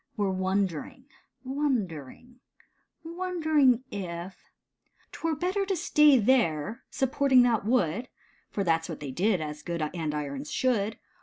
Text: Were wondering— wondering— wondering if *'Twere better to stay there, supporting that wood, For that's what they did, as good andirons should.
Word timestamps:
Were 0.17 0.31
wondering— 0.31 1.05
wondering— 1.43 2.39
wondering 3.03 3.83
if 3.91 4.49
*'Twere 5.11 5.35
better 5.35 5.63
to 5.67 5.75
stay 5.75 6.17
there, 6.17 6.81
supporting 6.89 7.43
that 7.43 7.65
wood, 7.65 8.09
For 8.49 8.63
that's 8.63 8.89
what 8.89 8.99
they 8.99 9.11
did, 9.11 9.41
as 9.41 9.61
good 9.61 9.81
andirons 9.93 10.49
should. 10.51 10.97